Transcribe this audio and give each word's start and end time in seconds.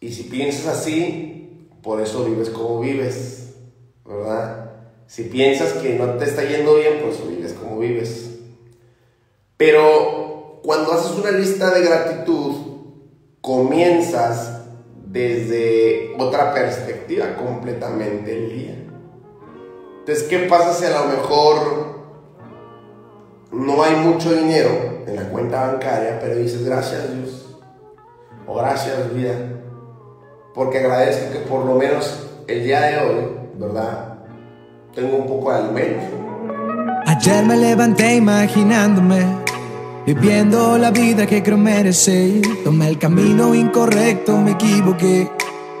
Y 0.00 0.12
si 0.12 0.24
piensas 0.24 0.66
así, 0.66 1.68
por 1.82 2.00
eso 2.00 2.24
vives 2.24 2.48
como 2.48 2.80
vives, 2.80 3.52
¿verdad? 4.04 4.70
Si 5.06 5.24
piensas 5.24 5.74
que 5.74 5.94
no 5.94 6.14
te 6.14 6.24
está 6.24 6.42
yendo 6.44 6.76
bien, 6.76 7.00
pues 7.04 7.26
vives 7.28 7.52
como 7.52 7.78
vives. 7.78 8.38
Pero 9.56 10.60
cuando 10.62 10.92
haces 10.92 11.18
una 11.18 11.32
lista 11.32 11.70
de 11.74 11.82
gratitud, 11.82 12.54
comienzas 13.42 14.62
desde 15.04 16.14
otra 16.18 16.54
perspectiva 16.54 17.36
completamente 17.36 18.32
el 18.36 18.52
día. 18.52 18.74
Entonces, 19.98 20.24
¿qué 20.28 20.40
pasa 20.40 20.72
si 20.72 20.86
a 20.86 21.00
lo 21.00 21.06
mejor 21.08 22.00
no 23.52 23.82
hay 23.82 23.96
mucho 23.96 24.32
dinero 24.32 25.04
en 25.06 25.16
la 25.16 25.28
cuenta 25.28 25.72
bancaria, 25.72 26.18
pero 26.20 26.36
dices 26.36 26.64
gracias 26.64 27.14
Dios 27.14 27.58
o 28.46 28.54
gracias 28.54 29.12
vida? 29.12 29.59
Porque 30.54 30.78
agradezco 30.78 31.32
que 31.32 31.38
por 31.40 31.64
lo 31.64 31.74
menos 31.74 32.28
el 32.46 32.64
día 32.64 32.80
de 32.82 32.98
hoy, 32.98 33.24
¿verdad? 33.58 34.18
Tengo 34.94 35.16
un 35.18 35.26
poco 35.26 35.52
de 35.52 35.58
alimento. 35.58 36.16
Ayer 37.06 37.44
me 37.44 37.56
levanté 37.56 38.16
imaginándome 38.16 39.40
Viviendo 40.06 40.78
la 40.78 40.90
vida 40.90 41.26
que 41.26 41.42
creo 41.42 41.58
merecer. 41.58 42.40
Tomé 42.64 42.88
el 42.88 42.98
camino 42.98 43.54
incorrecto, 43.54 44.38
me 44.38 44.52
equivoqué. 44.52 45.30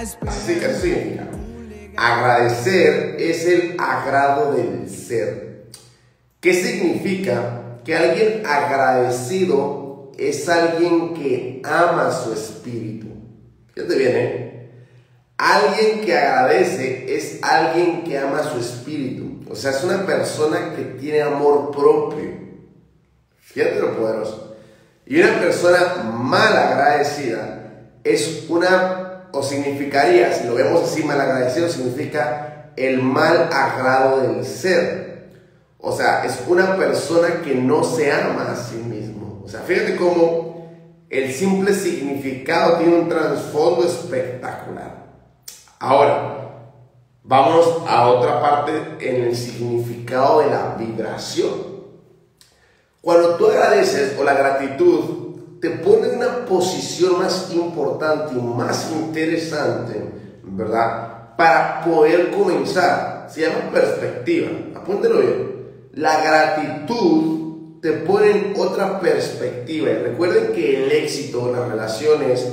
Así 0.00 0.54
que 0.54 0.74
significa. 0.74 1.26
Agradecer 1.96 3.16
es 3.18 3.46
el 3.46 3.76
agrado 3.78 4.52
del 4.52 4.88
ser. 4.88 5.66
¿Qué 6.40 6.54
significa? 6.54 7.78
Que 7.84 7.96
alguien 7.96 8.42
agradecido 8.46 10.12
es 10.16 10.48
alguien 10.48 11.14
que 11.14 11.60
ama 11.64 12.10
su 12.12 12.32
espíritu. 12.32 13.08
Fíjate 13.74 13.96
bien, 13.96 14.12
¿eh? 14.16 14.50
Alguien 15.36 16.02
que 16.04 16.16
agradece 16.16 17.16
es 17.16 17.42
alguien 17.42 18.04
que 18.04 18.18
ama 18.18 18.42
su 18.42 18.58
espíritu. 18.58 19.50
O 19.50 19.56
sea, 19.56 19.70
es 19.70 19.82
una 19.82 20.06
persona 20.06 20.74
que 20.76 20.82
tiene 21.00 21.22
amor 21.22 21.70
propio. 21.70 22.30
Fíjate 23.38 23.80
lo 23.80 23.96
poderoso. 23.96 24.56
Y 25.06 25.20
una 25.20 25.40
persona 25.40 26.04
mal 26.04 26.56
agradecida 26.56 27.60
es 28.04 28.44
una, 28.48 29.09
o 29.32 29.42
significaría, 29.42 30.32
si 30.32 30.46
lo 30.46 30.54
vemos 30.54 30.82
así, 30.82 31.02
mal 31.02 31.20
agradecido, 31.20 31.68
significa 31.68 32.72
el 32.76 33.02
mal 33.02 33.48
agrado 33.52 34.20
del 34.20 34.44
ser. 34.44 35.30
O 35.78 35.92
sea, 35.92 36.24
es 36.24 36.40
una 36.46 36.76
persona 36.76 37.42
que 37.42 37.54
no 37.54 37.84
se 37.84 38.12
ama 38.12 38.52
a 38.52 38.56
sí 38.56 38.76
mismo. 38.76 39.42
O 39.44 39.48
sea, 39.48 39.60
fíjate 39.60 39.96
cómo 39.96 40.50
el 41.08 41.32
simple 41.32 41.74
significado 41.74 42.78
tiene 42.78 42.94
un 42.94 43.08
trasfondo 43.08 43.84
espectacular. 43.86 45.06
Ahora, 45.78 46.40
vamos 47.24 47.82
a 47.88 48.08
otra 48.08 48.40
parte 48.40 48.72
en 49.00 49.24
el 49.24 49.36
significado 49.36 50.40
de 50.40 50.50
la 50.50 50.76
vibración. 50.78 51.70
Cuando 53.00 53.36
tú 53.36 53.46
agradeces 53.46 54.16
o 54.18 54.24
la 54.24 54.34
gratitud 54.34 55.29
te 55.60 55.70
pone 55.70 56.08
una 56.08 56.44
posición 56.46 57.18
más 57.18 57.52
importante 57.52 58.34
y 58.34 58.40
más 58.40 58.90
interesante, 58.92 60.02
¿verdad? 60.44 61.36
Para 61.36 61.84
poder 61.84 62.30
comenzar. 62.30 63.28
Se 63.30 63.42
llama 63.42 63.70
perspectiva. 63.72 64.48
Apúntelo 64.74 65.20
bien. 65.20 65.50
La 65.94 66.22
gratitud 66.22 67.80
te 67.80 67.92
pone 67.92 68.30
en 68.30 68.54
otra 68.56 69.00
perspectiva. 69.00 69.90
Recuerden 70.02 70.52
que 70.52 70.84
el 70.84 70.92
éxito, 70.92 71.52
las 71.52 71.68
relaciones, 71.68 72.46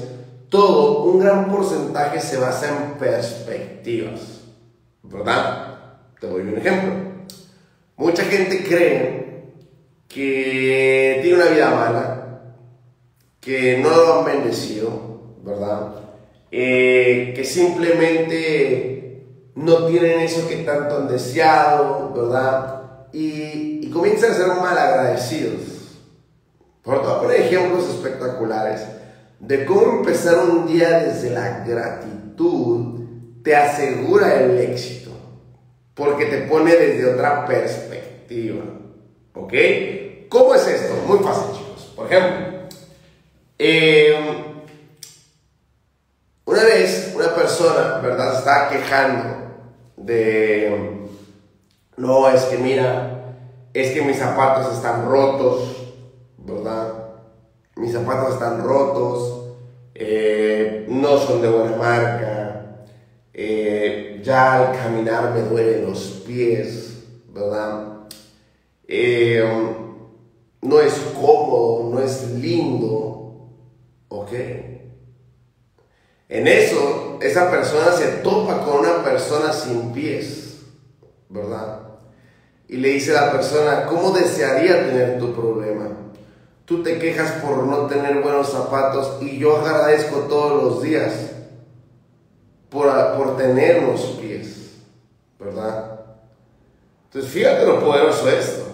todo, 0.49 1.03
un 1.03 1.19
gran 1.19 1.49
porcentaje 1.51 2.21
se 2.21 2.37
basa 2.37 2.69
en 2.69 2.93
perspectivas, 2.97 4.21
¿verdad? 5.03 5.79
Te 6.19 6.27
doy 6.27 6.41
un 6.41 6.57
ejemplo. 6.57 6.93
Mucha 7.97 8.23
gente 8.23 8.63
cree 8.63 9.17
que 10.07 11.19
tiene 11.21 11.41
una 11.41 11.51
vida 11.51 11.69
mala, 11.71 12.06
que 13.47 13.77
no 13.77 13.89
lo 13.89 14.19
han 14.19 14.25
bendecido, 14.25 14.89
¿verdad? 15.41 15.93
Eh, 16.51 17.31
que 17.33 17.45
simplemente 17.45 19.23
no 19.55 19.85
tienen 19.85 20.19
eso 20.19 20.45
que 20.49 20.57
tanto 20.57 20.97
han 20.97 21.07
deseado, 21.07 22.11
¿verdad? 22.13 23.07
Y, 23.13 23.89
comienzan 23.89 24.31
a 24.31 24.33
ser 24.33 24.47
mal 24.47 24.77
agradecidos. 24.77 25.61
Por 26.83 27.01
todo, 27.01 27.21
poner 27.21 27.39
ejemplos 27.39 27.87
espectaculares 27.89 28.85
de 29.39 29.63
cómo 29.63 29.99
empezar 29.99 30.39
un 30.39 30.67
día 30.67 30.99
desde 30.99 31.29
la 31.29 31.63
gratitud 31.65 32.99
te 33.43 33.55
asegura 33.55 34.41
el 34.41 34.57
éxito, 34.57 35.11
porque 35.93 36.25
te 36.25 36.39
pone 36.41 36.75
desde 36.75 37.13
otra 37.13 37.45
perspectiva. 37.45 38.65
¿Ok? 39.33 39.53
¿Cómo 40.27 40.53
es 40.53 40.67
esto? 40.67 40.95
Muy 41.07 41.19
fácil, 41.19 41.57
chicos. 41.57 41.93
Por 41.95 42.11
ejemplo, 42.11 42.46
em, 43.59 44.63
una 46.45 46.63
vez 46.63 47.13
una 47.15 47.35
persona, 47.35 47.99
¿verdad? 47.99 48.33
Se 48.33 48.39
estaba 48.39 48.69
quejando 48.69 49.23
de, 49.97 51.07
no, 51.97 52.29
es 52.29 52.43
que 52.43 52.57
mira, 52.57 53.35
es 53.73 53.91
que 53.91 54.01
mis 54.01 54.17
zapatos 54.17 54.75
están 54.75 55.09
rotos, 55.09 55.93
¿verdad? 56.37 57.07
mis 57.77 57.93
zapatos 57.93 58.33
están 58.33 58.63
rotos, 58.63 59.45
eh, 59.93 60.85
no 60.89 61.17
son 61.17 61.41
de 61.41 61.49
buena 61.49 61.75
marca, 61.75 62.85
eh, 63.33 64.19
ya 64.23 64.55
al 64.55 64.77
caminar 64.77 65.33
me 65.33 65.41
duelen 65.41 65.85
los 65.85 66.23
pies, 66.25 67.03
¿verdad? 67.29 68.07
Eh, 68.87 69.43
no 70.61 70.79
es 70.79 70.93
cómodo, 71.13 71.89
no 71.93 71.99
es 72.01 72.31
lindo, 72.31 73.16
¿ok? 74.09 74.31
En 76.29 76.47
eso, 76.47 77.17
esa 77.21 77.49
persona 77.49 77.91
se 77.91 78.07
topa 78.17 78.65
con 78.65 78.79
una 78.79 79.03
persona 79.03 79.53
sin 79.53 79.93
pies, 79.93 80.57
¿verdad? 81.29 81.79
Y 82.67 82.77
le 82.77 82.89
dice 82.89 83.17
a 83.17 83.27
la 83.27 83.31
persona, 83.31 83.85
¿cómo 83.85 84.11
desearía 84.11 84.87
tener 84.87 85.19
tu 85.19 85.33
problema? 85.33 85.89
Tú 86.65 86.83
te 86.83 86.99
quejas 86.99 87.31
por 87.41 87.63
no 87.65 87.87
tener 87.87 88.21
buenos 88.21 88.49
zapatos 88.49 89.21
y 89.21 89.37
yo 89.37 89.55
agradezco 89.57 90.21
todos 90.21 90.61
los 90.61 90.83
días 90.83 91.13
por, 92.69 92.87
por 93.15 93.37
tener 93.37 93.85
unos 93.85 94.01
pies, 94.19 94.73
¿verdad? 95.39 96.01
Entonces 97.05 97.31
fíjate 97.31 97.65
lo 97.65 97.79
poderoso 97.79 98.29
esto. 98.29 98.65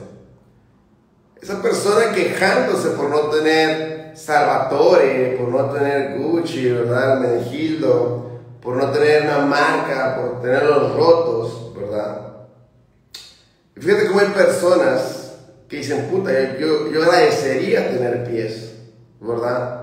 Esa 1.39 1.61
persona 1.61 2.11
quejándose 2.13 2.89
por 2.91 3.09
no 3.09 3.29
tener 3.29 3.92
Salvatore, 4.15 5.37
por 5.39 5.49
no 5.49 5.69
tener 5.71 6.17
Gucci, 6.17 6.69
¿verdad? 6.69 7.19
Menegildo, 7.19 8.39
por 8.61 8.75
no 8.75 8.89
tener 8.91 9.23
una 9.23 9.39
marca, 9.39 10.15
por 10.15 10.41
tener 10.41 10.63
los 10.63 10.95
rotos, 10.95 11.75
¿verdad? 11.75 12.21
Y 13.75 13.81
fíjate 13.81 14.07
cómo 14.07 14.19
hay 14.19 14.27
personas 14.27 15.35
que 15.67 15.77
dicen, 15.77 16.07
puta, 16.09 16.57
yo, 16.57 16.91
yo 16.91 17.03
agradecería 17.03 17.89
tener 17.89 18.23
pies, 18.25 18.73
¿verdad? 19.19 19.81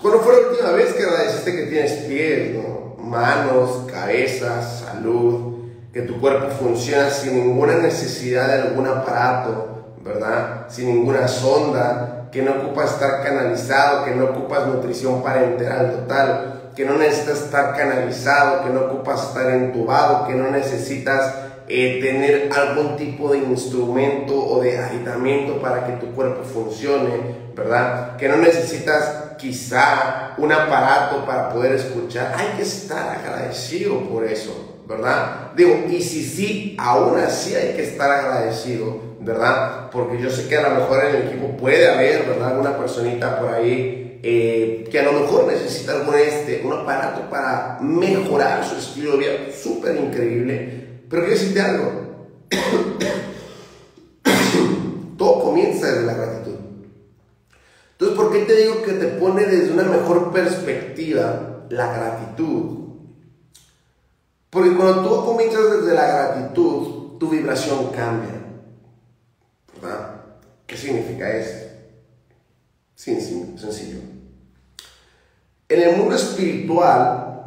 ¿Cuándo 0.00 0.20
fue 0.20 0.40
la 0.40 0.48
última 0.48 0.70
vez 0.72 0.94
que 0.94 1.02
agradeciste 1.02 1.54
que 1.54 1.66
tienes 1.66 1.92
pies, 2.04 2.54
¿no? 2.54 2.82
manos, 3.02 3.84
cabeza, 3.92 4.62
salud, 4.62 5.66
que 5.92 6.02
tu 6.02 6.20
cuerpo 6.20 6.48
funciona 6.48 7.10
sin 7.10 7.36
ninguna 7.36 7.74
necesidad 7.74 8.48
de 8.48 8.62
algún 8.62 8.86
aparato, 8.86 9.94
¿verdad? 10.02 10.66
Sin 10.68 10.86
ninguna 10.86 11.28
sonda, 11.28 12.21
que 12.32 12.42
no 12.42 12.52
ocupas 12.52 12.94
estar 12.94 13.22
canalizado, 13.22 14.04
que 14.04 14.12
no 14.12 14.24
ocupas 14.24 14.66
nutrición 14.66 15.22
parenteral 15.22 15.92
total, 15.92 16.70
que 16.74 16.84
no 16.84 16.96
necesitas 16.96 17.42
estar 17.42 17.76
canalizado, 17.76 18.64
que 18.64 18.70
no 18.70 18.86
ocupas 18.86 19.28
estar 19.28 19.50
entubado, 19.50 20.26
que 20.26 20.34
no 20.34 20.50
necesitas 20.50 21.34
eh, 21.68 22.00
tener 22.02 22.50
algún 22.52 22.96
tipo 22.96 23.30
de 23.32 23.38
instrumento 23.38 24.34
o 24.34 24.60
de 24.60 24.78
agitamiento 24.78 25.60
para 25.60 25.86
que 25.86 25.92
tu 25.92 26.12
cuerpo 26.12 26.42
funcione, 26.42 27.52
¿verdad? 27.54 28.16
Que 28.16 28.28
no 28.28 28.36
necesitas 28.38 29.36
quizá 29.38 30.34
un 30.38 30.52
aparato 30.52 31.26
para 31.26 31.50
poder 31.50 31.72
escuchar, 31.72 32.34
hay 32.36 32.56
que 32.56 32.62
estar 32.62 33.18
agradecido 33.18 34.00
por 34.08 34.24
eso, 34.24 34.80
¿verdad? 34.86 35.52
Digo, 35.54 35.84
y 35.88 36.00
si 36.02 36.24
sí, 36.24 36.76
aún 36.78 37.18
así 37.18 37.54
hay 37.54 37.74
que 37.74 37.82
estar 37.82 38.10
agradecido, 38.10 39.11
¿verdad? 39.24 39.90
Porque 39.90 40.20
yo 40.20 40.30
sé 40.30 40.48
que 40.48 40.56
a 40.56 40.68
lo 40.68 40.80
mejor 40.80 41.04
en 41.04 41.16
el 41.16 41.28
equipo 41.28 41.56
puede 41.56 41.88
haber, 41.88 42.26
¿verdad? 42.26 42.52
Alguna 42.52 42.76
personita 42.76 43.38
por 43.38 43.54
ahí 43.54 44.20
eh, 44.22 44.88
que 44.90 45.00
a 45.00 45.04
lo 45.04 45.12
mejor 45.12 45.46
necesita 45.46 45.92
algún 45.92 46.14
este, 46.14 46.62
un 46.64 46.72
aparato 46.72 47.28
para 47.28 47.78
mejorar 47.80 48.64
su 48.64 48.76
estilo 48.76 49.12
de 49.12 49.18
vida, 49.18 49.32
súper 49.52 49.96
increíble. 49.96 51.02
Pero 51.08 51.24
quiero 51.24 51.38
decirte 51.38 51.60
algo, 51.60 52.28
todo 55.18 55.42
comienza 55.42 55.86
desde 55.86 56.06
la 56.06 56.14
gratitud. 56.14 56.54
Entonces, 57.92 58.16
¿por 58.16 58.32
qué 58.32 58.40
te 58.40 58.56
digo 58.56 58.82
que 58.82 58.92
te 58.92 59.06
pone 59.06 59.44
desde 59.44 59.72
una 59.72 59.84
mejor 59.84 60.32
perspectiva 60.32 61.64
la 61.68 61.92
gratitud? 61.92 62.78
Porque 64.50 64.76
cuando 64.76 65.02
tú 65.02 65.24
comienzas 65.24 65.80
desde 65.80 65.94
la 65.94 66.06
gratitud, 66.06 67.18
tu 67.18 67.30
vibración 67.30 67.86
cambia. 67.86 68.42
¿Qué 70.66 70.76
significa 70.76 71.36
eso? 71.36 71.72
sencillo. 72.94 73.98
En 75.68 75.82
el 75.82 75.96
mundo 75.96 76.14
espiritual, 76.14 77.44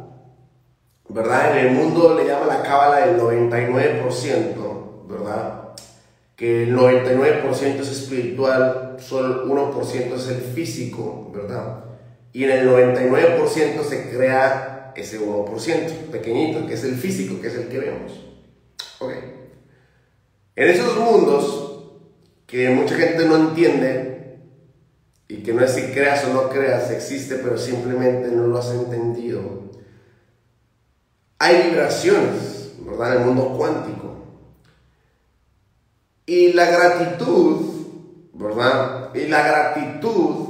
¿verdad? 1.08 1.58
En 1.58 1.66
el 1.66 1.72
mundo 1.72 2.14
le 2.14 2.26
llama 2.26 2.46
la 2.46 2.62
cábala 2.62 3.06
del 3.06 3.18
99%, 3.20 5.06
¿verdad? 5.08 5.68
Que 6.34 6.64
el 6.64 6.76
99% 6.76 7.80
es 7.80 7.88
espiritual, 7.88 8.96
solo 8.98 9.44
el 9.44 9.48
1% 9.48 10.14
es 10.14 10.28
el 10.28 10.40
físico, 10.40 11.30
¿verdad? 11.34 11.84
Y 12.32 12.44
en 12.44 12.50
el 12.50 12.68
99% 12.68 13.82
se 13.82 14.10
crea 14.10 14.92
ese 14.94 15.20
1% 15.20 16.10
pequeñito, 16.10 16.66
que 16.66 16.74
es 16.74 16.84
el 16.84 16.96
físico, 16.96 17.40
que 17.40 17.48
es 17.48 17.54
el 17.54 17.68
que 17.68 17.78
vemos. 17.78 18.12
Ok. 18.98 19.12
En 20.56 20.68
esos 20.68 20.98
mundos 20.98 21.65
que 22.46 22.70
mucha 22.70 22.94
gente 22.94 23.26
no 23.26 23.36
entiende, 23.36 24.16
y 25.28 25.42
que 25.42 25.52
no 25.52 25.64
es 25.64 25.72
si 25.72 25.82
creas 25.92 26.24
o 26.24 26.32
no 26.32 26.48
creas, 26.48 26.90
existe, 26.90 27.36
pero 27.36 27.58
simplemente 27.58 28.28
no 28.28 28.46
lo 28.46 28.58
has 28.58 28.70
entendido. 28.70 29.72
Hay 31.38 31.70
vibraciones, 31.70 32.72
¿verdad? 32.78 33.16
En 33.16 33.22
el 33.22 33.26
mundo 33.26 33.56
cuántico. 33.56 34.16
Y 36.24 36.52
la 36.52 36.66
gratitud, 36.66 38.30
¿verdad? 38.34 39.14
Y 39.14 39.26
la 39.26 39.46
gratitud 39.46 40.46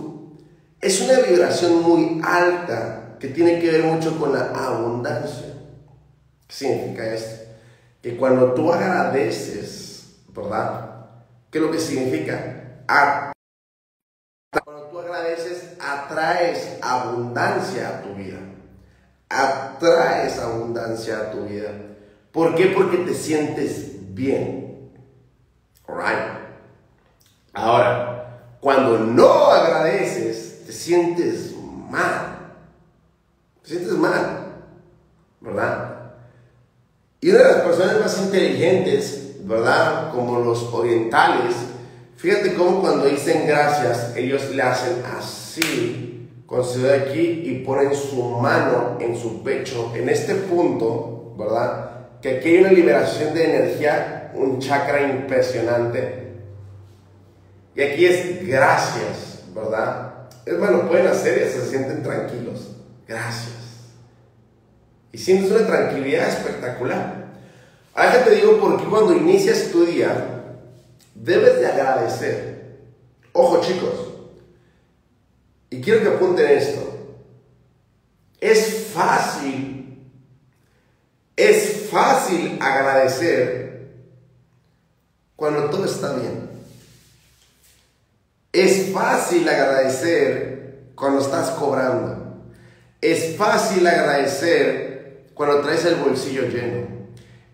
es 0.80 1.00
una 1.00 1.20
vibración 1.20 1.82
muy 1.82 2.20
alta 2.22 3.16
que 3.18 3.28
tiene 3.28 3.58
que 3.58 3.70
ver 3.70 3.84
mucho 3.84 4.18
con 4.18 4.32
la 4.32 4.50
abundancia. 4.50 5.54
¿Qué 6.46 6.54
significa 6.54 7.14
esto? 7.14 7.46
Que 8.02 8.16
cuando 8.16 8.52
tú 8.52 8.72
agradeces, 8.72 10.18
¿verdad? 10.34 10.95
¿Qué 11.56 11.60
es 11.60 11.66
lo 11.66 11.72
que 11.72 11.80
significa? 11.80 12.84
atraes 15.80 16.76
abundancia 16.82 17.88
a 17.88 18.02
tu 18.02 18.14
vida. 18.14 18.36
Atraes 19.30 20.38
abundancia 20.38 21.18
a 21.18 21.30
tu 21.30 21.46
vida. 21.46 21.70
¿Por 22.30 22.54
qué? 22.54 22.66
Porque 22.76 22.98
te 22.98 23.14
sientes 23.14 24.14
bien. 24.14 24.90
Alright. 25.88 26.40
Ahora, 27.54 28.58
cuando 28.60 28.98
no 28.98 29.46
agradeces, 29.46 30.66
te 30.66 30.72
sientes 30.72 31.54
mal. 31.90 32.36
Te 33.62 33.68
sientes 33.70 33.92
mal. 33.92 34.46
¿Verdad? 35.40 36.12
Y 37.22 37.30
una 37.30 37.38
de 37.38 37.44
las 37.44 37.62
personas 37.62 37.98
más 37.98 38.20
inteligentes, 38.20 39.25
¿verdad? 39.46 40.12
Como 40.12 40.40
los 40.40 40.62
orientales, 40.74 41.54
fíjate 42.16 42.54
cómo 42.54 42.80
cuando 42.80 43.06
dicen 43.06 43.46
gracias, 43.46 44.14
ellos 44.16 44.50
le 44.50 44.62
hacen 44.62 45.02
así 45.16 46.06
con 46.46 46.62
de 46.82 46.94
aquí 46.94 47.42
y 47.44 47.64
ponen 47.64 47.94
su 47.94 48.22
mano 48.22 48.98
en 49.00 49.16
su 49.16 49.42
pecho, 49.42 49.92
en 49.94 50.08
este 50.08 50.34
punto, 50.34 51.34
¿verdad? 51.38 51.90
Que 52.20 52.38
aquí 52.38 52.48
hay 52.48 52.58
una 52.58 52.72
liberación 52.72 53.34
de 53.34 53.44
energía, 53.44 54.32
un 54.34 54.58
chakra 54.60 55.02
impresionante. 55.02 56.34
Y 57.74 57.82
aquí 57.82 58.06
es 58.06 58.46
gracias, 58.46 59.42
¿verdad? 59.54 60.28
Bueno, 60.58 60.88
pueden 60.88 61.08
hacer 61.08 61.46
y 61.46 61.50
se 61.50 61.68
sienten 61.68 62.02
tranquilos. 62.02 62.76
Gracias. 63.06 63.54
Y 65.12 65.18
sientes 65.18 65.50
una 65.50 65.66
tranquilidad 65.66 66.28
espectacular. 66.28 67.25
Ahora 67.96 68.24
te 68.24 68.34
digo 68.34 68.60
porque 68.60 68.84
cuando 68.84 69.14
inicias 69.14 69.70
tu 69.72 69.86
día, 69.86 70.58
debes 71.14 71.58
de 71.60 71.66
agradecer. 71.66 72.76
Ojo 73.32 73.62
chicos, 73.62 73.94
y 75.70 75.80
quiero 75.80 76.02
que 76.02 76.16
apunten 76.16 76.46
esto. 76.46 76.92
Es 78.38 78.88
fácil, 78.92 80.10
es 81.36 81.88
fácil 81.90 82.58
agradecer 82.60 83.94
cuando 85.34 85.70
todo 85.70 85.86
está 85.86 86.16
bien. 86.16 86.50
Es 88.52 88.92
fácil 88.92 89.48
agradecer 89.48 90.90
cuando 90.94 91.22
estás 91.22 91.48
cobrando. 91.52 92.44
Es 93.00 93.36
fácil 93.36 93.86
agradecer 93.86 95.30
cuando 95.32 95.60
traes 95.62 95.86
el 95.86 95.96
bolsillo 95.96 96.42
lleno. 96.42 96.95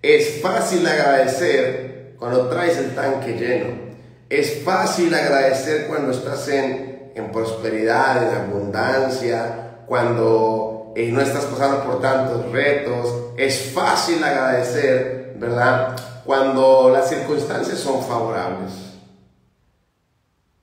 Es 0.03 0.43
fácil 0.43 0.87
agradecer 0.87 2.17
cuando 2.19 2.49
traes 2.49 2.77
el 2.77 2.95
tanque 2.95 3.35
lleno. 3.35 3.93
Es 4.29 4.63
fácil 4.63 5.15
agradecer 5.15 5.87
cuando 5.87 6.13
estás 6.13 6.49
en 6.49 6.93
en 7.15 7.31
prosperidad, 7.31 8.23
en 8.23 8.51
abundancia, 8.51 9.85
cuando 9.87 10.93
eh, 10.97 11.11
no 11.13 11.21
estás 11.21 11.45
pasando 11.45 11.85
por 11.85 12.01
tantos 12.01 12.51
retos, 12.51 13.35
es 13.37 13.73
fácil 13.73 14.23
agradecer, 14.23 15.35
¿verdad? 15.37 15.97
Cuando 16.25 16.91
las 16.91 17.09
circunstancias 17.09 17.79
son 17.79 18.05
favorables. 18.05 18.73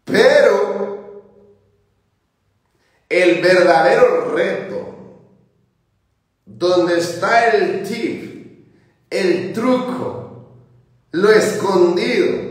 Pero 0.06 1.34
el 3.08 3.42
verdadero 3.42 4.34
reto, 4.34 4.96
donde 6.46 6.98
está 6.98 7.50
el 7.50 7.84
tip, 7.84 8.29
el 9.10 9.54
truco, 9.54 10.56
lo 11.12 11.32
escondido, 11.32 12.50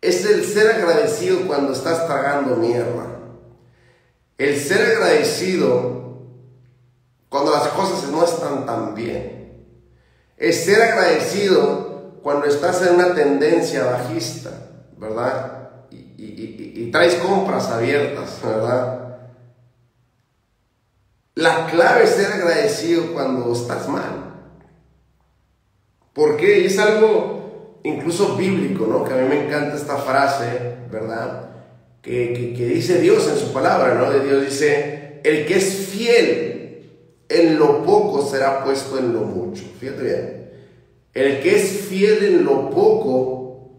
es 0.00 0.24
el 0.24 0.44
ser 0.44 0.76
agradecido 0.76 1.46
cuando 1.46 1.72
estás 1.72 2.06
tragando 2.06 2.56
mierda. 2.56 3.06
El 4.38 4.58
ser 4.58 4.96
agradecido 4.96 5.98
cuando 7.28 7.52
las 7.52 7.68
cosas 7.68 8.08
no 8.10 8.24
están 8.24 8.64
tan 8.64 8.94
bien. 8.94 9.64
Es 10.36 10.64
ser 10.64 10.80
agradecido 10.80 12.20
cuando 12.22 12.46
estás 12.46 12.80
en 12.86 12.94
una 12.94 13.14
tendencia 13.14 13.84
bajista, 13.84 14.50
¿verdad? 14.96 15.54
Y, 15.90 16.90
traes 16.90 17.16
compras 17.16 17.66
abiertas, 17.66 18.38
¿verdad? 18.42 19.18
La 21.34 21.66
clave 21.66 22.04
es 22.04 22.10
ser 22.10 22.32
agradecido 22.32 23.12
cuando 23.12 23.52
estás 23.52 23.88
mal. 23.88 24.27
Porque 26.18 26.66
es 26.66 26.76
algo 26.80 27.78
incluso 27.84 28.36
bíblico, 28.36 28.88
¿no? 28.88 29.04
Que 29.04 29.12
a 29.12 29.18
mí 29.18 29.28
me 29.28 29.46
encanta 29.46 29.76
esta 29.76 29.98
frase, 29.98 30.46
¿verdad? 30.90 31.48
Que, 32.02 32.54
que, 32.56 32.66
dice 32.66 33.00
Dios 33.00 33.30
en 33.30 33.38
su 33.38 33.52
palabra, 33.52 33.94
¿no? 33.94 34.10
De 34.10 34.26
Dios 34.26 34.44
dice, 34.44 35.20
el 35.22 35.46
que 35.46 35.58
es 35.58 35.86
fiel 35.92 36.88
en 37.28 37.56
lo 37.56 37.84
poco 37.84 38.26
será 38.28 38.64
puesto 38.64 38.98
en 38.98 39.12
lo 39.12 39.20
mucho. 39.20 39.62
Fíjate 39.78 40.02
bien. 40.02 40.50
El 41.14 41.40
que 41.40 41.54
es 41.54 41.86
fiel 41.88 42.24
en 42.24 42.44
lo 42.44 42.68
poco 42.68 43.70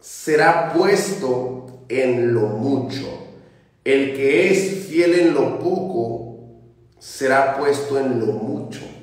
será 0.00 0.72
puesto 0.72 1.84
en 1.90 2.32
lo 2.32 2.46
mucho. 2.46 3.06
El 3.84 4.14
que 4.14 4.50
es 4.50 4.86
fiel 4.86 5.18
en 5.18 5.34
lo 5.34 5.58
poco 5.58 6.38
será 6.98 7.58
puesto 7.58 8.00
en 8.00 8.20
lo 8.20 8.32
mucho. 8.32 8.93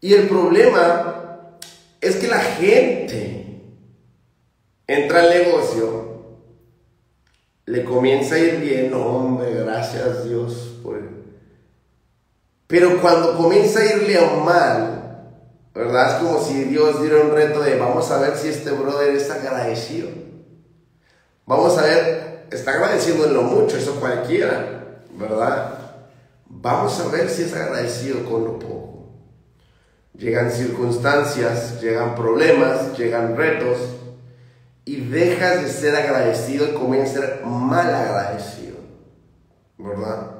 Y 0.00 0.14
el 0.14 0.28
problema 0.28 1.58
es 2.00 2.16
que 2.16 2.28
la 2.28 2.38
gente 2.38 3.62
entra 4.86 5.20
al 5.20 5.30
negocio, 5.30 6.38
le 7.66 7.84
comienza 7.84 8.36
a 8.36 8.38
ir 8.38 8.60
bien, 8.60 8.94
hombre, 8.94 9.54
gracias 9.54 10.24
Dios 10.24 10.78
por 10.82 11.00
Pero 12.66 13.00
cuando 13.00 13.36
comienza 13.36 13.80
a 13.80 13.84
irle 13.84 14.18
mal, 14.44 14.98
¿verdad? 15.74 16.16
Es 16.16 16.22
como 16.22 16.42
si 16.42 16.64
Dios 16.64 17.02
diera 17.02 17.20
un 17.20 17.32
reto 17.32 17.60
de 17.60 17.78
vamos 17.78 18.10
a 18.10 18.20
ver 18.20 18.36
si 18.36 18.48
este 18.48 18.70
brother 18.70 19.14
es 19.14 19.30
agradecido. 19.30 20.08
Vamos 21.44 21.76
a 21.76 21.82
ver 21.82 22.28
está 22.50 22.72
agradeciendo 22.72 23.26
en 23.26 23.34
lo 23.34 23.42
mucho, 23.42 23.76
eso 23.76 23.98
cualquiera, 24.00 25.00
¿verdad? 25.12 25.78
Vamos 26.46 26.98
a 27.00 27.08
ver 27.08 27.28
si 27.28 27.42
es 27.42 27.54
agradecido 27.54 28.24
con 28.24 28.44
lo 28.44 28.58
poco. 28.58 28.97
Llegan 30.18 30.50
circunstancias, 30.50 31.80
llegan 31.80 32.16
problemas, 32.16 32.98
llegan 32.98 33.36
retos 33.36 33.78
y 34.84 34.96
dejas 34.96 35.62
de 35.62 35.68
ser 35.68 35.94
agradecido 35.94 36.66
y 36.66 36.72
comienzas 36.72 37.16
a 37.16 37.20
ser 37.20 37.44
mal 37.44 37.94
agradecido, 37.94 38.78
¿verdad? 39.78 40.32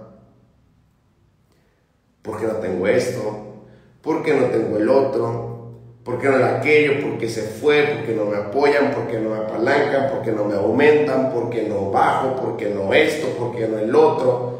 Porque 2.23 2.47
no 2.47 2.55
tengo 2.55 2.89
esto, 2.89 3.65
porque 4.03 4.35
no 4.35 4.47
tengo 4.47 4.79
el 4.79 4.89
otro, 4.89 5.75
porque 6.03 6.29
no 6.29 6.37
el 6.37 6.45
aquello, 6.45 7.07
porque 7.09 7.29
se 7.29 7.43
fue, 7.43 7.99
porque 7.99 8.15
no 8.15 8.25
me 8.25 8.37
apoyan, 8.37 8.91
porque 8.93 9.21
no 9.21 9.31
me 9.31 9.37
apalancan, 9.37 10.11
porque 10.11 10.33
no 10.33 10.45
me 10.45 10.55
aumentan, 10.55 11.31
porque 11.33 11.69
no 11.69 11.93
bajo, 11.93 12.35
porque 12.35 12.71
no 12.71 12.93
esto, 12.93 13.29
porque 13.39 13.69
no 13.69 13.79
el 13.79 13.95
otro. 13.95 14.59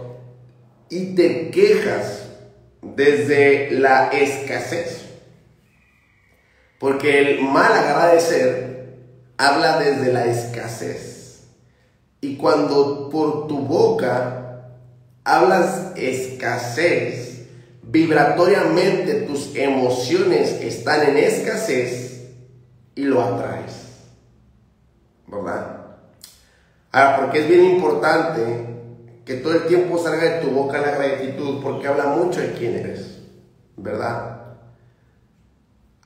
Y 0.91 1.17
te 1.17 1.51
quejas 1.51 2.29
desde 2.83 3.73
la 3.73 4.11
escasez. 4.11 5.08
Porque 6.79 7.19
el 7.19 7.43
mal 7.43 7.73
agradecer 7.73 8.99
habla 9.37 9.79
desde 9.79 10.13
la 10.13 10.27
escasez. 10.27 11.45
Y 12.21 12.37
cuando 12.37 13.09
por 13.11 13.47
tu 13.47 13.61
boca 13.61 14.69
hablas 15.25 15.93
escasez, 15.97 17.47
vibratoriamente 17.83 19.23
tus 19.23 19.55
emociones 19.55 20.51
están 20.63 21.09
en 21.09 21.17
escasez 21.17 22.29
y 22.95 23.03
lo 23.03 23.23
atraes. 23.23 23.73
¿Verdad? 25.27 25.79
Ahora, 26.91 27.17
porque 27.19 27.41
es 27.41 27.49
bien 27.49 27.65
importante 27.65 28.67
que 29.25 29.35
todo 29.35 29.53
el 29.53 29.67
tiempo 29.67 29.99
salga 29.99 30.25
de 30.25 30.41
tu 30.41 30.51
boca 30.51 30.81
la 30.81 30.93
gratitud, 30.93 31.63
porque 31.63 31.87
habla 31.87 32.07
mucho 32.07 32.41
de 32.41 32.53
quién 32.53 32.77
eres. 32.77 33.19
¿Verdad? 33.77 34.38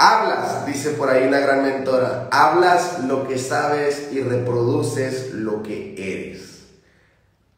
Hablas, 0.04 0.66
dice 0.66 0.90
por 0.90 1.08
ahí 1.08 1.28
una 1.28 1.38
gran 1.38 1.62
mentora, 1.62 2.26
hablas 2.32 3.04
lo 3.04 3.28
que 3.28 3.38
sabes 3.38 4.08
y 4.10 4.20
reproduces 4.20 5.32
lo 5.32 5.62
que 5.62 5.94
eres. 5.96 6.64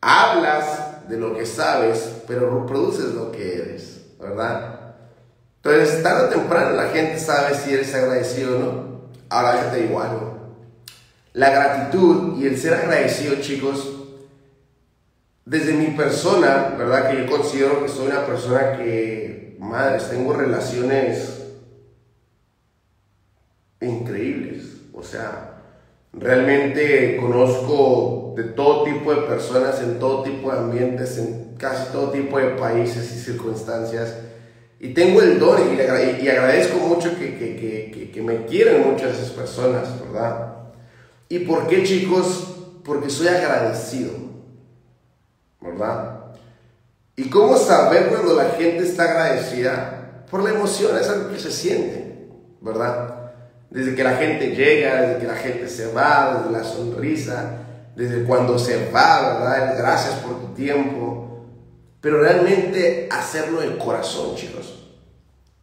Hablas 0.03 1.09
de 1.09 1.17
lo 1.17 1.35
que 1.35 1.47
sabes, 1.47 2.07
pero 2.27 2.61
reproduces 2.61 3.15
lo 3.15 3.33
que 3.33 3.57
eres, 3.57 4.03
¿verdad? 4.21 4.79
Entonces, 5.63 6.03
tarde 6.03 6.27
o 6.27 6.29
temprano 6.29 6.77
la 6.77 6.89
gente 6.89 7.19
sabe 7.19 7.55
si 7.55 7.73
eres 7.73 7.95
agradecido 7.95 8.57
o 8.57 8.59
no. 8.59 9.01
Ahora 9.31 9.55
déjate 9.55 9.81
igual. 9.87 10.11
La 11.33 11.49
gratitud 11.49 12.39
y 12.39 12.47
el 12.47 12.59
ser 12.59 12.75
agradecido, 12.75 13.37
chicos, 13.37 13.91
desde 15.47 15.73
mi 15.73 15.97
persona, 15.97 16.75
¿verdad? 16.77 17.11
Que 17.11 17.25
yo 17.25 17.27
considero 17.27 17.83
que 17.83 17.89
soy 17.89 18.09
una 18.09 18.27
persona 18.27 18.77
que, 18.77 19.57
madres, 19.59 20.11
tengo 20.11 20.35
relaciones 20.35 21.34
increíbles. 23.85 24.65
O 24.93 25.03
sea, 25.03 25.63
realmente 26.13 27.17
conozco 27.21 28.35
de 28.37 28.45
todo 28.45 28.85
tipo 28.85 29.15
de 29.15 29.23
personas, 29.23 29.81
en 29.81 29.99
todo 29.99 30.23
tipo 30.23 30.51
de 30.51 30.59
ambientes, 30.59 31.19
en 31.19 31.55
casi 31.59 31.93
todo 31.93 32.11
tipo 32.11 32.39
de 32.39 32.51
países 32.51 33.13
y 33.13 33.21
circunstancias. 33.21 34.17
Y 34.81 34.93
tengo 34.93 35.23
el 35.23 35.39
don 35.39 35.59
y, 35.77 35.81
agradezco 36.29 36.79
mucho 36.79 37.17
que, 37.19 37.39
que, 37.39 38.11
que, 38.13 38.23
me 38.23 38.45
quieren 38.45 38.91
muchas 38.91 39.17
esas 39.17 39.31
personas, 39.31 39.89
¿verdad? 40.01 40.57
¿Y 41.29 41.41
por 41.41 41.67
qué, 41.67 41.83
chicos? 41.83 42.49
Porque 42.85 43.09
soy 43.09 43.29
agradecido, 43.29 44.13
¿verdad? 45.61 46.21
¿Y 47.17 47.31
cómo 47.31 47.57
saber 47.57 48.09
cuando 48.09 48.35
la 48.35 48.51
gente 48.51 48.85
está 48.85 49.05
agradecida? 49.05 50.27
Por 50.31 50.43
la 50.43 50.51
emoción, 50.51 50.99
es 50.99 51.09
algo 51.09 51.31
que 51.31 51.39
se 51.39 51.51
siente, 51.51 52.29
¿verdad? 52.61 53.14
Desde 53.71 53.95
que 53.95 54.05
la 54.05 54.17
gente 54.17 54.55
llega, 54.55 55.03
desde 55.03 55.21
que 55.21 55.27
la 55.27 55.37
gente 55.37 55.69
se 55.69 55.93
va, 55.93 56.39
desde 56.39 56.59
la 56.59 56.65
sonrisa, 56.65 57.59
desde 57.97 58.25
cuando 58.25 58.59
se 58.59 58.91
va, 58.91 59.35
¿verdad? 59.35 59.77
Gracias 59.77 60.15
por 60.17 60.41
tu 60.41 60.55
tiempo. 60.55 61.47
Pero 62.01 62.21
realmente 62.21 63.09
hacerlo 63.11 63.61
de 63.61 63.79
corazón, 63.79 64.37
chicos. 64.37 64.85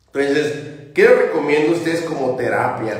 Entonces, 0.08 0.54
¿qué 0.94 1.04
les 1.04 1.18
recomiendo 1.18 1.74
a 1.74 1.78
ustedes 1.78 2.02
como 2.02 2.36
terapia? 2.36 2.98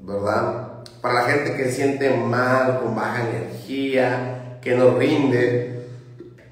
¿Verdad? 0.00 0.68
Para 1.02 1.14
la 1.14 1.22
gente 1.22 1.56
que 1.56 1.64
se 1.64 1.72
siente 1.72 2.10
mal, 2.10 2.80
con 2.80 2.94
baja 2.94 3.28
energía, 3.28 4.58
que 4.62 4.74
no 4.74 4.96
rinde. 4.96 5.82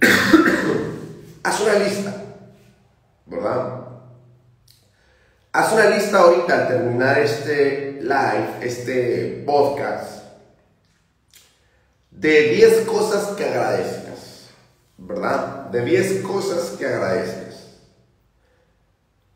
Haz 1.42 1.60
una 1.60 1.74
lista, 1.74 2.14
¿verdad? 3.24 3.75
Haz 5.56 5.72
una 5.72 5.88
lista 5.88 6.18
ahorita 6.18 6.54
al 6.54 6.68
terminar 6.68 7.18
este 7.18 7.98
live, 8.02 8.48
este 8.60 9.42
podcast, 9.46 10.22
de 12.10 12.50
10 12.50 12.80
cosas 12.82 13.28
que 13.28 13.44
agradezcas, 13.46 14.50
¿verdad? 14.98 15.70
De 15.70 15.82
10 15.82 16.20
cosas 16.20 16.76
que 16.78 16.84
agradezcas. 16.84 17.78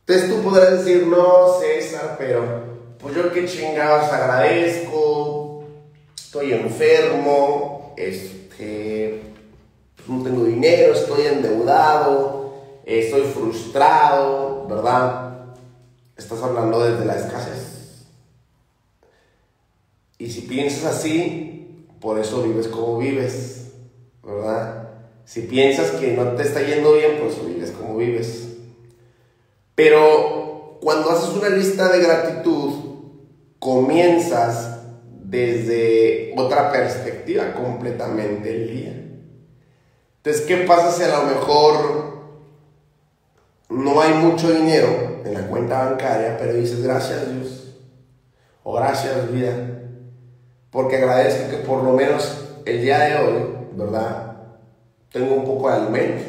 Entonces 0.01 0.29
tú 0.29 0.43
podrás 0.43 0.85
decir, 0.85 1.07
no, 1.07 1.59
César, 1.59 2.17
pero 2.19 2.65
pues 2.99 3.15
yo 3.15 3.33
qué 3.33 3.47
chingados 3.47 4.13
agradezco, 4.13 5.65
estoy 6.15 6.53
enfermo, 6.53 7.95
este, 7.97 9.23
pues, 9.97 10.07
no 10.07 10.23
tengo 10.23 10.45
dinero, 10.45 10.93
estoy 10.93 11.29
endeudado, 11.29 12.53
estoy 12.85 13.23
frustrado, 13.23 14.67
¿verdad? 14.69 15.30
Estás 16.31 16.45
hablando 16.45 16.79
desde 16.85 17.05
la 17.05 17.17
escasez. 17.17 18.05
Y 20.17 20.31
si 20.31 20.43
piensas 20.43 20.85
así, 20.85 21.89
por 22.01 22.21
eso 22.21 22.45
vives 22.45 22.69
como 22.69 22.99
vives, 22.99 23.73
¿verdad? 24.23 24.91
Si 25.25 25.41
piensas 25.41 25.91
que 25.91 26.13
no 26.13 26.37
te 26.37 26.45
está 26.45 26.63
yendo 26.63 26.93
bien, 26.93 27.19
pues 27.21 27.45
vives 27.45 27.73
como 27.73 27.97
vives. 27.97 28.47
Pero 29.75 30.79
cuando 30.81 31.11
haces 31.11 31.31
una 31.31 31.49
lista 31.49 31.89
de 31.89 31.99
gratitud, 31.99 32.75
comienzas 33.59 34.83
desde 35.25 36.33
otra 36.37 36.71
perspectiva 36.71 37.55
completamente 37.55 38.55
el 38.55 38.71
día. 38.71 39.05
Entonces, 40.19 40.43
¿qué 40.47 40.59
pasa 40.59 40.93
si 40.93 41.03
a 41.03 41.09
lo 41.09 41.25
mejor 41.25 42.00
no 43.71 44.01
hay 44.01 44.15
mucho 44.15 44.51
dinero 44.51 45.23
en 45.25 45.35
la 45.35 45.47
cuenta 45.47 45.85
bancaria, 45.85 46.37
pero 46.39 46.55
dices 46.55 46.83
gracias 46.83 47.33
Dios 47.33 47.75
o 48.63 48.75
gracias 48.75 49.33
vida, 49.33 49.53
porque 50.71 50.97
agradezco 50.97 51.51
que 51.51 51.59
por 51.59 51.83
lo 51.83 51.93
menos 51.93 52.49
el 52.67 52.83
día 52.83 52.99
de 52.99 53.17
hoy, 53.17 53.57
¿verdad? 53.73 54.37
Tengo 55.11 55.35
un 55.35 55.45
poco 55.45 55.71
de 55.71 55.77
alimento. 55.77 56.25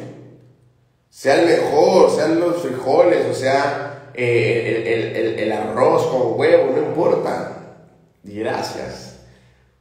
Sea 1.10 1.40
el 1.40 1.46
mejor, 1.46 2.10
sean 2.10 2.40
los 2.40 2.62
frijoles, 2.62 3.26
o 3.30 3.34
sea 3.34 4.10
eh, 4.14 5.36
el, 5.38 5.52
arroz 5.52 6.06
con 6.06 6.38
huevo, 6.38 6.72
no 6.74 6.78
importa. 6.78 7.52
Gracias. 8.22 9.20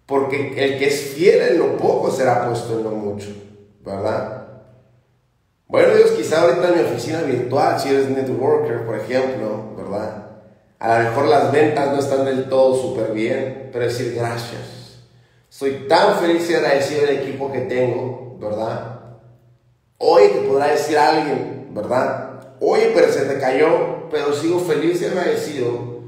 Porque 0.05 0.53
el 0.57 0.77
que 0.77 0.87
es 0.87 1.13
fiel 1.13 1.41
en 1.41 1.59
lo 1.59 1.77
poco 1.77 2.11
será 2.11 2.47
puesto 2.47 2.77
en 2.77 2.83
lo 2.83 2.91
mucho, 2.91 3.29
¿verdad? 3.83 4.40
Bueno, 5.71 5.95
Dios, 5.95 6.11
quizá 6.11 6.41
ahorita 6.41 6.67
en 6.67 6.75
mi 6.75 6.81
oficina 6.81 7.21
virtual, 7.21 7.79
si 7.79 7.87
eres 7.87 8.09
networker, 8.09 8.85
por 8.85 8.99
ejemplo, 8.99 9.73
¿verdad? 9.77 10.27
A 10.79 10.99
lo 10.99 11.09
mejor 11.09 11.27
las 11.27 11.49
ventas 11.49 11.93
no 11.93 11.97
están 11.97 12.25
del 12.25 12.49
todo 12.49 12.75
súper 12.75 13.13
bien, 13.13 13.69
pero 13.71 13.85
decir 13.85 14.13
gracias. 14.13 14.99
Soy 15.47 15.87
tan 15.87 16.19
feliz 16.19 16.49
y 16.49 16.55
agradecido 16.55 17.05
del 17.05 17.19
equipo 17.19 17.49
que 17.53 17.61
tengo, 17.61 18.37
¿verdad? 18.37 18.99
Hoy 19.97 20.23
te 20.33 20.39
podrá 20.41 20.73
decir 20.73 20.97
alguien, 20.97 21.69
¿verdad? 21.73 22.57
Oye, 22.59 22.91
pero 22.93 23.09
se 23.09 23.21
te 23.21 23.39
cayó, 23.39 24.09
pero 24.11 24.33
sigo 24.33 24.59
feliz 24.59 25.01
y 25.01 25.05
agradecido 25.05 26.01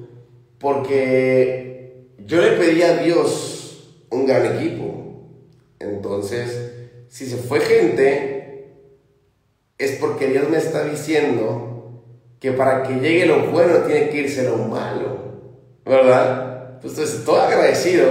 porque 0.59 2.09
yo 2.17 2.41
le 2.41 2.57
pedí 2.57 2.81
a 2.81 2.97
Dios 2.97 3.95
un 4.09 4.25
gran 4.25 4.57
equipo. 4.57 5.29
Entonces, 5.79 6.73
si 7.07 7.27
se 7.27 7.37
fue 7.37 7.61
gente, 7.61 8.32
es 9.77 9.93
porque 9.93 10.27
Dios 10.27 10.49
me 10.49 10.57
está 10.57 10.83
diciendo 10.83 12.03
que 12.39 12.51
para 12.51 12.83
que 12.83 12.95
llegue 12.95 13.25
lo 13.25 13.47
bueno 13.51 13.79
tiene 13.85 14.09
que 14.09 14.17
irse 14.17 14.43
lo 14.43 14.57
malo, 14.57 15.17
¿verdad? 15.85 16.73
Entonces 16.75 17.13
estoy 17.13 17.39
agradecido 17.39 18.05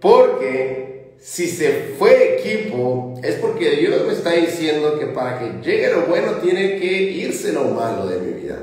porque 0.00 1.14
si 1.18 1.46
se 1.46 1.94
fue 1.98 2.38
equipo 2.38 3.14
es 3.22 3.36
porque 3.36 3.76
Dios 3.76 4.06
me 4.06 4.12
está 4.12 4.32
diciendo 4.32 4.98
que 4.98 5.06
para 5.06 5.38
que 5.38 5.60
llegue 5.62 5.92
lo 5.92 6.02
bueno 6.02 6.32
tiene 6.42 6.78
que 6.78 6.86
irse 6.86 7.52
lo 7.52 7.64
malo 7.64 8.06
de 8.06 8.18
mi 8.18 8.32
vida. 8.32 8.56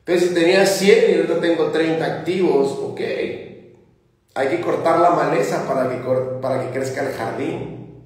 Entonces 0.00 0.28
si 0.28 0.34
tenía 0.34 0.66
100 0.66 1.10
y 1.10 1.14
ahorita 1.14 1.40
tengo 1.40 1.70
30 1.70 2.04
activos, 2.04 2.78
ok. 2.82 3.00
Hay 4.36 4.48
que 4.48 4.60
cortar 4.60 5.00
la 5.00 5.10
maleza 5.10 5.66
para 5.66 5.88
que, 5.88 5.96
para 6.42 6.60
que 6.60 6.78
crezca 6.78 7.08
el 7.08 7.14
jardín, 7.14 8.02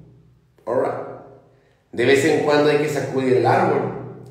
De 1.99 2.07
vez 2.07 2.25
en 2.27 2.45
cuando 2.45 2.71
hay 2.71 2.79
que 2.79 2.89
sacudir 2.89 3.39
el 3.39 3.45
árbol. 3.45 4.23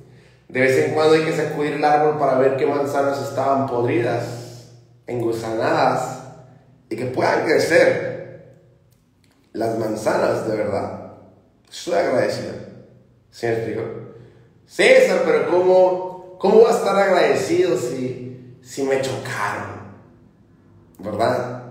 De 0.47 0.61
vez 0.61 0.85
en 0.85 0.93
cuando 0.93 1.15
hay 1.15 1.25
que 1.25 1.35
sacudir 1.35 1.73
el 1.73 1.83
árbol 1.83 2.17
para 2.17 2.37
ver 2.37 2.55
qué 2.55 2.65
manzanas 2.65 3.21
estaban 3.21 3.67
podridas, 3.67 4.71
engusanadas 5.05 6.21
y 6.89 6.95
que 6.95 7.07
puedan 7.07 7.43
crecer 7.43 8.53
las 9.51 9.77
manzanas 9.77 10.47
de 10.47 10.55
verdad. 10.55 11.11
Estoy 11.69 11.95
agradecido. 11.95 12.53
¿Sí 13.31 13.47
me 13.47 13.51
explico? 13.51 13.81
César, 14.65 15.23
pero 15.25 15.51
¿cómo, 15.51 16.37
cómo 16.39 16.61
va 16.61 16.69
a 16.69 16.77
estar 16.77 16.95
agradecido 16.95 17.77
si, 17.77 18.55
si 18.61 18.83
me 18.83 19.01
chocaron? 19.01 19.81
¿Verdad? 20.99 21.63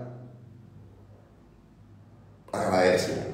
Agradece. 2.51 3.26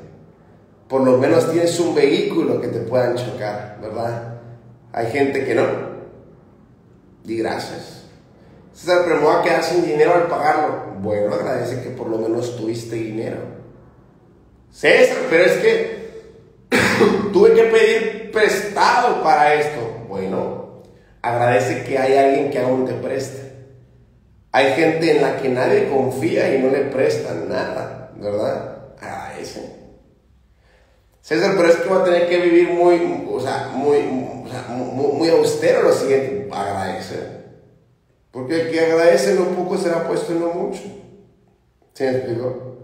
Por 0.93 1.01
lo 1.01 1.17
menos 1.17 1.49
tienes 1.51 1.79
un 1.79 1.95
vehículo 1.95 2.61
que 2.61 2.67
te 2.67 2.77
puedan 2.81 3.15
chocar, 3.15 3.79
¿verdad? 3.81 4.35
Hay 4.91 5.07
gente 5.07 5.43
que 5.43 5.55
no. 5.55 5.65
Di 7.23 7.39
gracias. 7.39 8.03
César, 8.73 9.01
pero 9.03 9.19
me 9.19 9.27
a 9.27 9.41
quedar 9.41 9.63
sin 9.63 9.83
dinero 9.83 10.13
al 10.13 10.27
pagarlo. 10.27 10.93
Bueno, 10.99 11.33
agradece 11.33 11.81
que 11.81 11.89
por 11.89 12.09
lo 12.09 12.19
menos 12.19 12.55
tuviste 12.57 12.95
dinero. 12.95 13.37
César, 14.69 15.17
pero 15.31 15.45
es 15.45 15.53
que 15.53 16.21
tuve 17.33 17.53
que 17.53 17.63
pedir 17.63 18.31
prestado 18.31 19.23
para 19.23 19.55
esto. 19.55 20.05
Bueno, 20.07 20.83
agradece 21.23 21.85
que 21.85 21.97
hay 21.97 22.17
alguien 22.17 22.51
que 22.51 22.59
aún 22.59 22.85
te 22.85 22.93
preste. 22.93 23.51
Hay 24.51 24.73
gente 24.73 25.15
en 25.15 25.23
la 25.23 25.37
que 25.37 25.49
nadie 25.49 25.89
confía 25.89 26.53
y 26.53 26.61
no 26.61 26.69
le 26.69 26.81
prestan 26.81 27.49
nada, 27.49 28.11
¿verdad? 28.15 28.77
Agradece. 29.01 29.82
César, 31.23 31.53
pero 31.55 31.69
es 31.69 31.77
que 31.77 31.87
va 31.87 32.01
a 32.01 32.03
tener 32.03 32.27
que 32.27 32.37
vivir 32.37 32.69
muy, 32.73 33.25
o 33.31 33.39
sea, 33.39 33.71
muy, 33.73 33.99
o 34.45 34.49
sea, 34.49 34.67
muy, 34.67 35.29
austero 35.29 35.83
lo 35.83 35.93
siguiente. 35.93 36.49
Agradecer. 36.51 37.43
Porque 38.29 38.61
el 38.61 38.71
que 38.71 38.81
agradece 38.81 39.35
lo 39.35 39.45
poco 39.45 39.77
será 39.77 40.05
puesto 40.05 40.33
en 40.33 40.41
lo 40.41 40.47
mucho. 40.53 40.81
¿Sí 41.93 42.03
me 42.03 42.09
explico? 42.09 42.77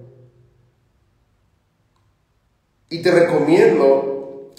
Y 2.90 3.02
te 3.02 3.12
recomiendo 3.12 4.54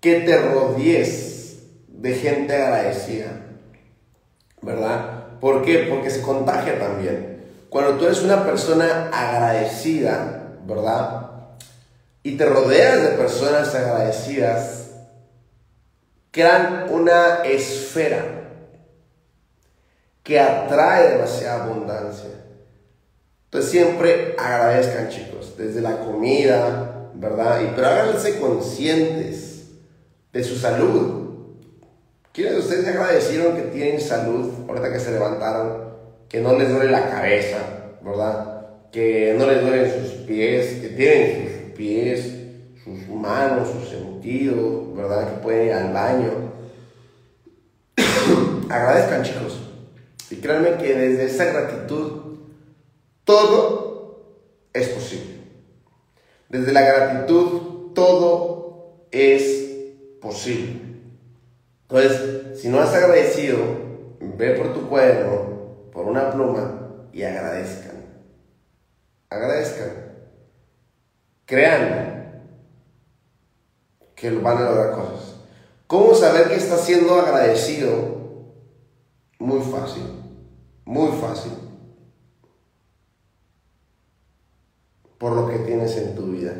que 0.00 0.22
te 0.22 0.36
rodees 0.38 1.60
de 1.86 2.12
gente 2.12 2.56
agradecida. 2.56 3.40
¿Verdad? 4.62 5.38
¿Por 5.38 5.62
qué? 5.62 5.86
Porque 5.88 6.10
se 6.10 6.22
contagia 6.22 6.80
también. 6.80 7.44
Cuando 7.68 7.98
tú 7.98 8.06
eres 8.06 8.22
una 8.22 8.44
persona 8.44 9.10
agradecida, 9.12 10.58
¿verdad? 10.66 11.35
Y 12.26 12.36
te 12.36 12.44
rodeas 12.44 13.02
de 13.02 13.08
personas 13.10 13.72
agradecidas, 13.72 14.90
crean 16.32 16.88
una 16.90 17.44
esfera 17.44 18.24
que 20.24 20.40
atrae 20.40 21.12
demasiada 21.12 21.62
abundancia. 21.62 22.30
Entonces 23.44 23.70
siempre 23.70 24.34
agradezcan 24.36 25.08
chicos, 25.08 25.54
desde 25.56 25.80
la 25.80 26.00
comida, 26.00 27.10
¿verdad? 27.14 27.60
Y, 27.60 27.72
pero 27.76 27.86
háganse 27.86 28.40
conscientes 28.40 29.68
de 30.32 30.42
su 30.42 30.56
salud. 30.56 31.28
¿Quiénes 32.32 32.54
de 32.54 32.58
ustedes 32.58 32.88
agradecieron 32.88 33.54
que 33.54 33.62
tienen 33.70 34.00
salud 34.00 34.50
ahorita 34.66 34.92
que 34.92 34.98
se 34.98 35.12
levantaron? 35.12 35.94
Que 36.28 36.40
no 36.40 36.58
les 36.58 36.70
duele 36.70 36.90
la 36.90 37.08
cabeza, 37.08 37.58
¿verdad? 38.02 38.66
Que 38.90 39.36
no 39.38 39.46
les 39.46 39.62
duelen 39.62 39.92
sus 39.92 40.12
pies, 40.22 40.80
que 40.80 40.88
tienen 40.88 41.45
pies, 41.76 42.32
sus 42.82 43.08
manos, 43.08 43.68
sus 43.68 43.88
sentidos, 43.88 44.96
¿verdad? 44.96 45.34
Que 45.34 45.42
pueden 45.42 45.66
ir 45.66 45.72
al 45.72 45.92
baño. 45.92 46.30
Agradezcan, 48.68 49.22
chicos. 49.22 49.60
Y 50.30 50.36
créanme 50.36 50.76
que 50.76 50.94
desde 50.94 51.26
esa 51.26 51.44
gratitud 51.46 52.38
todo 53.24 54.26
es 54.72 54.88
posible. 54.88 55.36
Desde 56.48 56.72
la 56.72 56.82
gratitud 56.82 57.92
todo 57.94 59.06
es 59.10 59.66
posible. 60.20 60.80
Entonces, 61.88 62.60
si 62.60 62.68
no 62.68 62.80
has 62.80 62.92
agradecido, 62.94 63.58
ve 64.20 64.52
por 64.52 64.72
tu 64.74 64.88
cuaderno, 64.88 65.90
por 65.92 66.06
una 66.06 66.30
pluma 66.30 67.08
y 67.12 67.22
agradezcan. 67.22 67.96
Agradezcan. 69.30 70.05
Créanme 71.46 72.16
que 74.16 74.30
van 74.30 74.58
a 74.58 74.62
lograr 74.62 74.92
cosas. 74.92 75.36
¿Cómo 75.86 76.14
saber 76.14 76.48
que 76.48 76.56
estás 76.56 76.80
siendo 76.80 77.14
agradecido? 77.14 78.16
Muy 79.38 79.60
fácil, 79.60 80.02
muy 80.84 81.12
fácil. 81.20 81.52
Por 85.18 85.32
lo 85.32 85.48
que 85.48 85.58
tienes 85.60 85.96
en 85.96 86.14
tu 86.16 86.32
vida. 86.32 86.52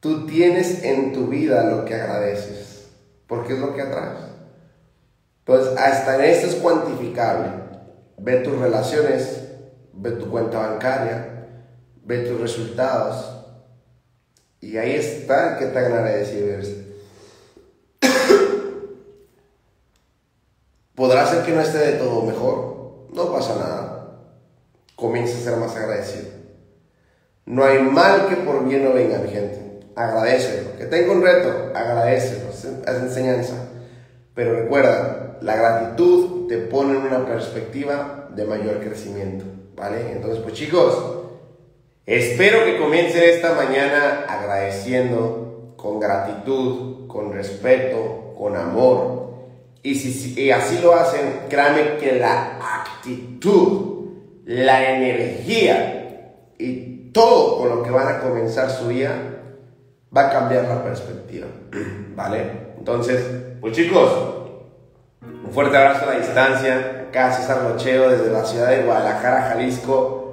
Tú 0.00 0.26
tienes 0.26 0.82
en 0.82 1.12
tu 1.12 1.28
vida 1.28 1.62
lo 1.70 1.84
que 1.84 1.94
agradeces, 1.94 2.88
porque 3.26 3.52
es 3.52 3.58
lo 3.60 3.74
que 3.74 3.82
atraes. 3.82 4.24
Entonces, 5.40 5.78
hasta 5.78 6.16
en 6.16 6.22
esto 6.22 6.46
es 6.48 6.54
cuantificable. 6.56 7.52
Ve 8.16 8.36
tus 8.38 8.58
relaciones, 8.58 9.48
ve 9.92 10.12
tu 10.12 10.30
cuenta 10.30 10.58
bancaria, 10.58 11.39
ve 12.10 12.18
tus 12.28 12.40
resultados. 12.40 13.36
Y 14.60 14.76
ahí 14.76 14.94
está 14.96 15.56
que 15.58 15.66
tan 15.66 15.84
agradecido 15.84 16.48
eres. 16.48 16.76
Podrá 20.94 21.26
ser 21.26 21.44
que 21.44 21.52
no 21.52 21.60
esté 21.60 21.78
de 21.78 21.92
todo 21.92 22.22
mejor, 22.22 23.06
no 23.14 23.32
pasa 23.32 23.54
nada. 23.54 24.18
Comienza 24.96 25.38
a 25.38 25.40
ser 25.40 25.56
más 25.56 25.74
agradecido. 25.76 26.28
No 27.46 27.64
hay 27.64 27.80
mal 27.80 28.26
que 28.28 28.36
por 28.36 28.68
bien 28.68 28.84
no 28.84 28.92
venga, 28.92 29.18
mi 29.18 29.30
gente. 29.30 29.80
Agradecelo. 29.94 30.76
Que 30.76 30.86
tengo 30.86 31.12
un 31.12 31.22
reto, 31.22 31.70
agradecelo. 31.74 32.50
Es 32.50 32.64
enseñanza. 32.86 33.54
Pero 34.34 34.60
recuerda, 34.60 35.38
la 35.40 35.56
gratitud 35.56 36.48
te 36.48 36.58
pone 36.58 36.98
en 36.98 37.04
una 37.04 37.24
perspectiva 37.24 38.28
de 38.34 38.44
mayor 38.44 38.80
crecimiento. 38.80 39.44
¿Vale? 39.74 40.12
Entonces, 40.12 40.40
pues 40.42 40.54
chicos, 40.54 41.19
Espero 42.06 42.64
que 42.64 42.78
comiencen 42.78 43.22
esta 43.22 43.54
mañana 43.54 44.24
agradeciendo 44.28 45.74
con 45.76 46.00
gratitud, 46.00 47.06
con 47.06 47.32
respeto, 47.32 48.34
con 48.36 48.56
amor. 48.56 49.30
Y 49.82 49.94
si 49.94 50.50
así 50.50 50.78
lo 50.82 50.94
hacen, 50.94 51.42
créanme 51.48 51.96
que 51.98 52.18
la 52.18 52.58
actitud, 52.82 54.08
la 54.44 54.96
energía 54.96 56.34
y 56.58 57.10
todo 57.12 57.58
con 57.58 57.68
lo 57.68 57.82
que 57.82 57.90
van 57.90 58.08
a 58.08 58.20
comenzar 58.20 58.70
su 58.70 58.88
día 58.88 59.12
va 60.14 60.28
a 60.28 60.30
cambiar 60.30 60.64
la 60.64 60.82
perspectiva. 60.82 61.46
¿Vale? 62.14 62.70
Entonces, 62.78 63.24
pues 63.60 63.74
chicos, 63.74 64.10
un 65.22 65.50
fuerte 65.52 65.76
abrazo 65.76 66.08
a 66.08 66.14
la 66.14 66.20
distancia. 66.20 67.06
Acá 67.08 67.32
César 67.32 67.62
Rocheo 67.62 68.10
desde 68.10 68.30
la 68.30 68.44
ciudad 68.44 68.70
de 68.70 68.82
Guadalajara, 68.82 69.50
Jalisco. 69.50 70.29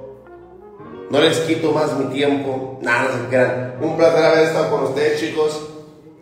No 1.10 1.20
les 1.20 1.38
quito 1.40 1.72
más 1.72 1.96
mi 1.98 2.06
tiempo. 2.06 2.78
Nada, 2.82 3.08
se. 3.14 3.76
Un 3.80 3.96
placer 3.96 4.24
haber 4.24 4.44
estado 4.44 4.70
con 4.70 4.84
ustedes, 4.84 5.20
chicos. 5.20 5.68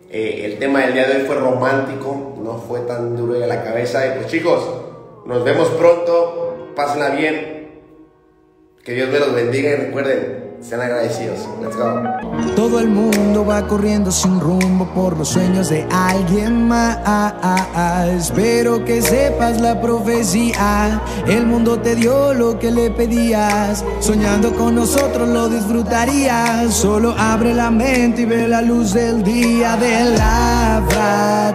Eh, 0.09 0.43
el 0.45 0.59
tema 0.59 0.81
del 0.81 0.93
día 0.93 1.07
de 1.07 1.17
hoy 1.17 1.27
fue 1.27 1.35
romántico, 1.35 2.35
no 2.41 2.57
fue 2.59 2.79
tan 2.81 3.17
duro 3.17 3.33
de 3.33 3.47
la 3.47 3.63
cabeza. 3.63 4.07
Y 4.07 4.17
pues, 4.17 4.27
chicos, 4.27 4.63
nos 5.25 5.43
vemos 5.43 5.69
pronto. 5.69 6.71
Pásenla 6.75 7.09
bien. 7.09 7.57
Que 8.83 8.93
Dios 8.93 9.09
me 9.09 9.19
los 9.19 9.33
bendiga 9.33 9.71
y 9.71 9.75
recuerden, 9.75 10.46
sean 10.61 10.81
agradecidos. 10.81 11.39
Let's 11.61 11.75
go. 11.75 12.01
Todo 12.55 12.79
el 12.79 12.89
mundo 12.89 13.45
va 13.45 13.67
corriendo 13.67 14.11
sin 14.11 14.39
rumbo 14.39 14.85
por 14.93 15.17
los 15.17 15.29
sueños 15.29 15.69
de 15.69 15.87
alguien 15.91 16.67
más. 16.67 16.97
Espero 18.09 18.83
que 18.83 19.01
sepas 19.01 19.61
la 19.61 19.79
profecía. 19.79 21.01
El 21.27 21.45
mundo 21.45 21.79
te 21.79 21.95
dio 21.95 22.33
lo 22.33 22.57
que 22.59 22.71
le 22.71 22.89
pedías. 22.91 23.85
Soñando 23.99 24.53
con 24.55 24.75
nosotros 24.75 25.29
lo 25.29 25.49
disfrutarías. 25.49 26.73
Solo 26.73 27.15
abre 27.17 27.53
la 27.53 27.69
mente 27.71 28.23
y 28.23 28.25
ve 28.25 28.47
la 28.47 28.61
luz 28.61 28.93
del 28.93 29.23
día 29.23 29.77
de 29.77 30.17
la 30.17 30.83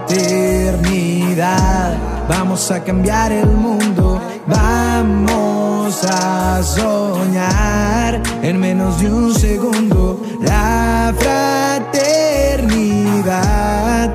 fraternidad. 0.07 1.97
Vamos 2.29 2.71
a 2.71 2.85
cambiar 2.85 3.33
el 3.33 3.49
mundo. 3.49 4.21
Vamos 4.47 5.62
a 6.05 6.63
soñar 6.63 8.23
en 8.43 8.59
menos 8.59 8.99
de 9.01 9.13
un 9.13 9.35
segundo. 9.35 10.23
La 10.41 11.13
fraternidad 11.19 14.15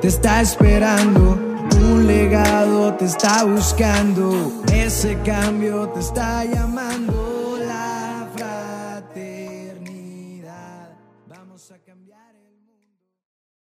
te 0.00 0.08
está 0.08 0.42
esperando. 0.42 1.38
Un 1.80 2.06
legado 2.06 2.92
te 2.94 3.06
está 3.06 3.44
buscando. 3.44 4.52
Ese 4.72 5.18
cambio 5.22 5.88
te 5.88 6.00
está 6.00 6.44
llamando. 6.44 7.33